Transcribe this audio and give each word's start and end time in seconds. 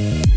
Bye. 0.00 0.29